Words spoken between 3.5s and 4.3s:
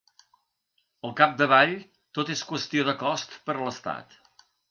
per a l’estat.